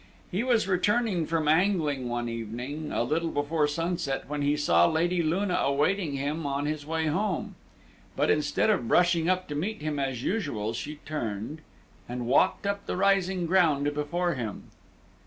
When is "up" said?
9.29-9.47, 12.65-12.87